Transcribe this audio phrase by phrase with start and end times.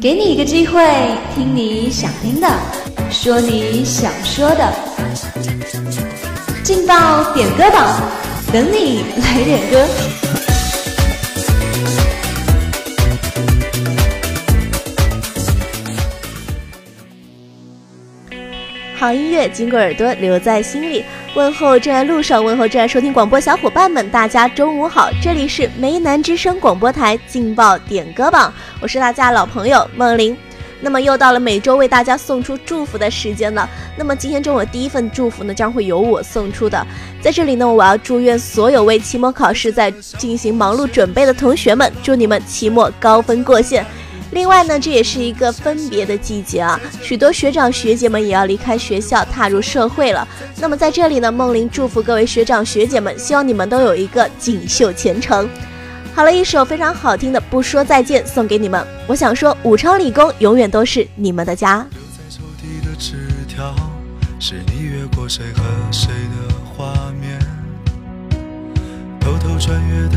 [0.00, 0.82] 给你一个机会，
[1.34, 2.48] 听你想听的，
[3.10, 4.72] 说你想说的。
[6.64, 8.00] 劲爆点歌榜，
[8.50, 9.88] 等你来点歌。
[18.98, 21.04] 好音乐经过耳朵，留在心里。
[21.36, 28.50] 问候正在路上，问候正在收听广播小伙伴们，大家中午好，这里是梅南之声广播台劲爆点歌榜，
[28.80, 30.34] 我是大家老朋友梦玲。
[30.80, 33.68] 那么又到了每周为大家送出祝福的时间了，
[33.98, 36.86] 那么今天中午第一份祝福呢，将会由我送出的，
[37.20, 43.84] 在这里呢，我要祝愿所有为期末考试在进行忙碌准备的同学们，祝你们期末高分过线。
[44.32, 50.26] 另外呢，这也是一个分别的季节啊，许多学长学姐们也要离开学校，踏入社会了。
[50.58, 55.48] 那么在这里呢，梦玲祝福各位学长学姐们，希望你们都有一个锦绣前程。
[56.14, 61.86] 好了一首非常好听的《不说再见》送给你们，我想说武昌理工永远都是你们的家。
[62.58, 63.76] 的的
[64.40, 65.44] 是你过谁
[65.92, 67.38] 谁和画面，
[69.20, 69.56] 偷偷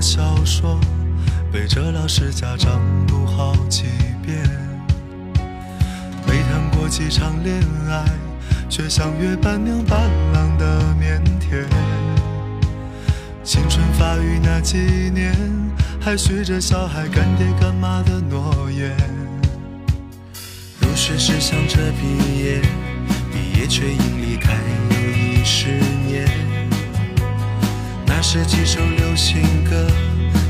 [0.00, 0.78] 小说，
[1.52, 3.53] 背着老师家长读好。
[3.74, 3.82] 几
[4.24, 4.36] 遍，
[6.28, 8.04] 没谈过几场恋爱，
[8.68, 9.98] 却像约伴娘伴
[10.32, 11.66] 郎的腼腆。
[13.42, 14.78] 青春发育那几
[15.12, 15.34] 年，
[16.00, 18.96] 还许着小孩干爹干妈的诺言。
[20.78, 22.62] 入学时想着毕业，
[23.32, 25.72] 毕业却因离开又已十
[26.06, 26.24] 年。
[28.06, 30.13] 那时几首流行歌。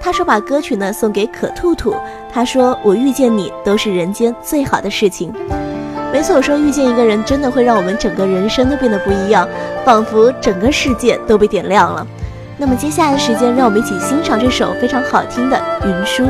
[0.01, 1.93] 他说把歌曲呢送给可兔兔。
[2.31, 5.33] 他说我遇见你都是人间最好的事情。
[6.11, 9.47] 没错，我说遇见一个人真的会让我们整个人生都变得不一样，
[9.85, 12.05] 仿佛整个世界都被点亮了。
[12.57, 15.57] 那么接下来的时间，让我们一起欣赏这首非常好听的
[15.87, 16.23] 《云书》。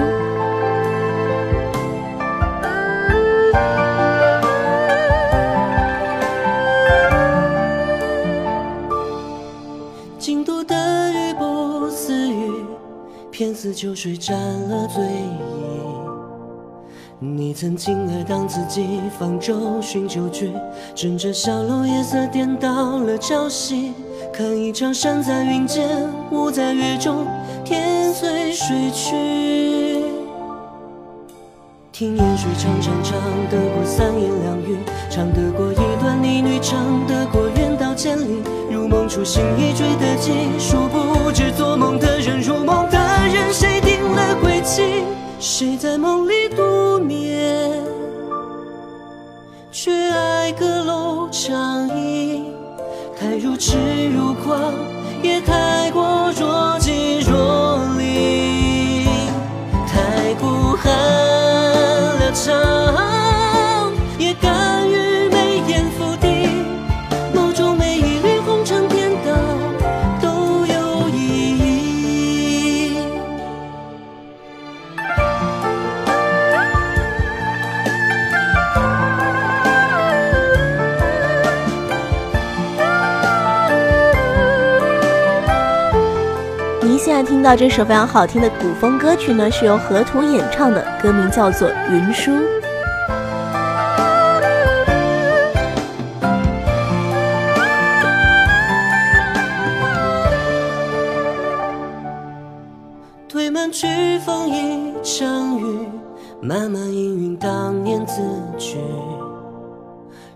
[13.40, 15.78] 天似秋水，沾了醉意。
[17.26, 20.52] 你曾经儿荡自己方舟寻旧居，
[20.94, 23.94] 枕着小楼夜色，颠倒了朝夕。
[24.34, 25.90] 看一场山在云间，
[26.32, 27.26] 雾在月中，
[27.64, 30.04] 天随水去。
[31.94, 33.16] 听烟水长长长，
[33.50, 34.76] 得过三言两语，
[35.10, 38.42] 唱得过一段男女唱，得过远道千里。
[38.70, 42.19] 如梦初醒已追得及，殊不知做梦的。
[45.62, 47.84] 谁在梦里独眠？
[49.74, 52.54] 却爱阁楼长影，
[53.20, 53.76] 太如痴
[54.16, 54.74] 如狂，
[55.22, 55.79] 也太。
[87.40, 92.32] 听到这首非常好听的古风歌曲呢，是由河图演唱的，歌名叫做《云书》。
[103.30, 103.88] 推门去，
[104.26, 105.88] 风一场雨，
[106.42, 108.22] 漫漫氤氲当年字
[108.58, 108.76] 句。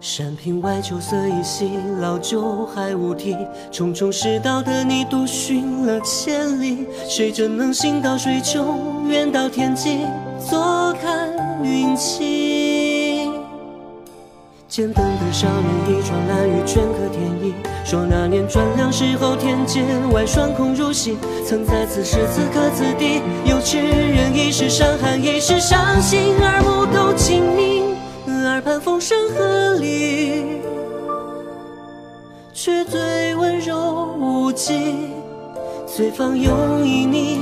[0.03, 3.37] 山屏外秋色一稀，老旧还无题。
[3.71, 6.85] 重重世道的你，独寻了千里。
[7.07, 9.99] 谁真能行到水穷，远到天际，
[10.37, 11.29] 坐看
[11.63, 13.31] 云起？
[14.67, 17.53] 见灯的少年一窗，暗语镌刻天意。
[17.85, 21.17] 说那年转凉时候，天街外霜空如洗。
[21.47, 26.72] 曾在此时此刻此地，有痴人一时伤寒，一时伤心而我。
[28.45, 30.43] 耳畔风声鹤唳，
[32.53, 34.73] 却最温柔无忌；
[35.87, 37.37] 随风又旖旎，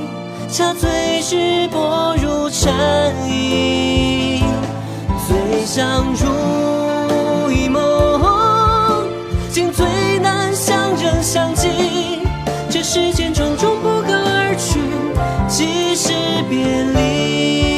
[0.52, 4.44] 恰最是薄如蝉翼。
[5.28, 7.82] 最相如一梦，
[9.52, 9.88] 竟最
[10.20, 11.68] 难相认相记。
[12.70, 14.80] 这世间种种不可而去，
[15.50, 16.14] 即是
[16.48, 17.71] 别离。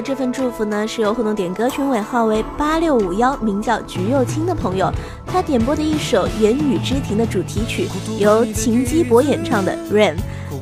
[0.00, 4.90] 这份祝福呢，是由互动点歌群尾号为八六五幺、名叫橘右清的朋友，
[5.26, 10.14] 他点播的一首《言语之庭》的主题曲，由秦基博演唱的《Rain》。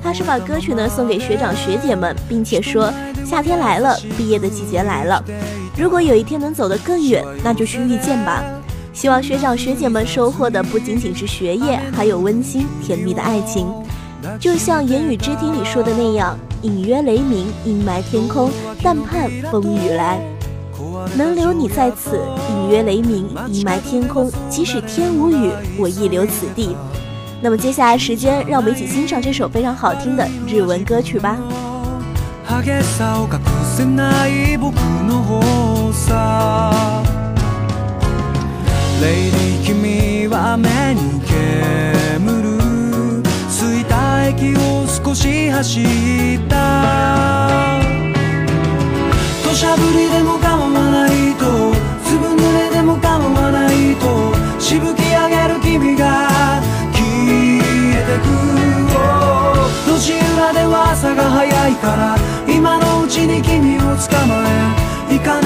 [0.03, 2.91] 他是把歌曲呢送给学长学姐们，并且说
[3.27, 5.23] 夏天来了，毕业的季节来了。
[5.77, 8.43] 如果有一天能走得更远，那就去遇见吧。
[8.95, 13.67] 希望学长学姐们收获的不仅仅是学业，还有温馨甜蜜的爱情。
[14.41, 16.39] 就像《言语之庭》里说的那样。
[16.67, 18.51] 隐约雷鸣，阴霾天空，
[18.83, 20.19] 但盼风雨来，
[21.15, 22.21] 能留你在此。
[22.51, 25.49] 隐约雷鸣，阴霾天空，即使天无雨，
[25.79, 26.75] 我亦留此地。
[27.41, 31.39] 那么接下来时间，让我们一起欣赏这首非常好听的日文歌曲吧。
[44.27, 46.57] 駅を少し走った
[49.45, 51.73] 土砂降りでも構わないと
[52.05, 56.29] 粒濡れでも構わないとしぶき上げる君が
[56.93, 62.17] 消えてく路地裏では朝が早いから
[62.49, 64.43] 今のうちに君を捕ま
[65.11, 65.46] え行かない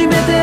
[0.00, 0.39] 初めて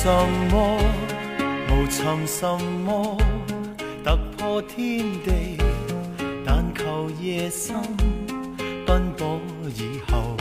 [0.00, 0.06] 什
[0.52, 0.78] 么
[1.72, 2.46] 无寻什
[2.84, 3.16] 么
[4.04, 5.58] 突破天地，
[6.46, 7.74] 但求夜深
[8.86, 9.40] 奔波
[9.74, 10.36] 以后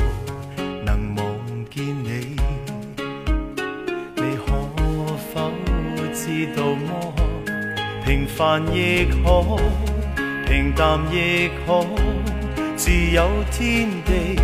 [0.85, 1.25] 能望
[1.71, 2.37] 见你。
[4.15, 4.53] 你可
[5.33, 5.49] 否
[6.13, 7.11] 知道么？
[8.05, 9.57] 平凡亦可，
[10.45, 11.83] 平淡亦可，
[12.75, 14.39] 自有天地，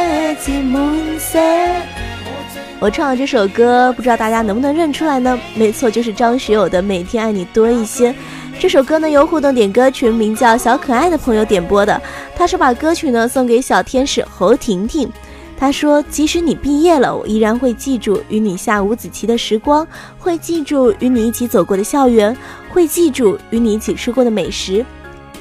[0.42, 1.99] 至满些。
[2.80, 5.38] 我唱的这首歌，不知道大家能不能认出来呢？
[5.54, 8.10] 没错，就是张学友的《每天爱你多一些》。
[8.58, 12.00] 这首歌呢，由互动点歌群名叫“小可爱”的朋友点播的。
[12.34, 15.10] 他是把歌曲呢送给小天使侯婷婷。
[15.58, 19.86] 他说：“即使你毕业了，我依然会记住与你下五子棋的时光，
[20.18, 22.34] 会记住与你一起走过的校园，
[22.70, 24.82] 会记住与你一起吃过的美食。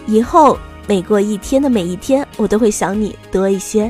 [0.08, 3.90] 以后每过一天的每一天，我都会想你多一些。”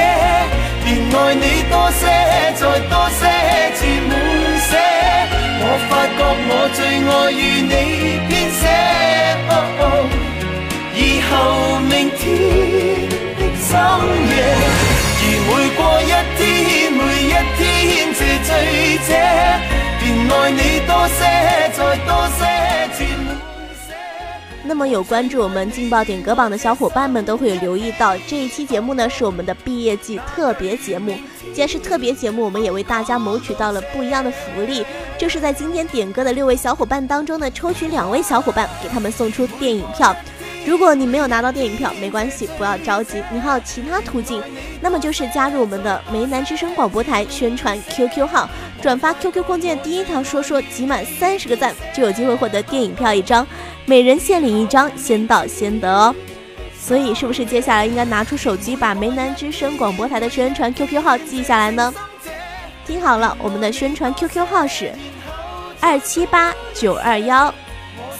[0.84, 4.76] 便爱你多些再多些至满泻。
[5.62, 9.19] 我发觉我最爱与你编写。
[24.64, 31.12] 那么有关注我们劲爆点歌榜的小伙伴们，都会有留意到这一期节目呢，是我们的毕业季特别节目。
[31.54, 34.85] 既然是特别节目，我们也为大家谋取到了不一样的福利，
[35.19, 40.14] 就是在今天点歌的六位小伙伴当中呢，抽取两位小伙伴，给他们送出电影票。
[40.66, 44.42] 如果你没有拿到电影票，没关系，不要着急，你还有其他途径。
[44.80, 48.48] 那么就是加入我们的梅南之声广播台宣传 QQ 号，
[48.82, 53.46] 转发 QQ 空间第一条说说，集满三十个赞就有机会获得电影票一张，
[53.86, 56.14] 每人限领一张，先到先得哦。
[56.78, 61.92] 所以是不是接下来应该拿出手机，把梅南之声广播台的宣传 QQ 号记下来呢？
[62.86, 64.92] 听好了，我们的宣传 QQ 号是
[65.80, 67.52] 二七八九二幺。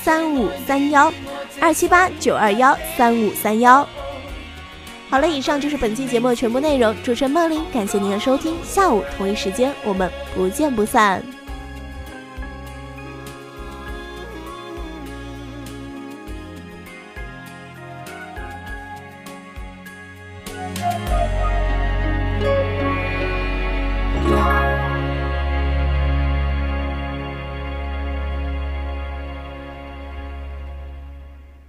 [0.02, 1.12] 三五三幺
[1.61, 3.87] 二七八九二幺三五三幺，
[5.11, 6.95] 好了，以上就是本期节目的全部内容。
[7.02, 11.23] 主持人梦玲，感谢您的收听，下午同一时间我们不见不散。